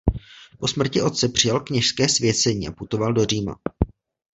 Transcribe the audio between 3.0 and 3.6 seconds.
do Říma.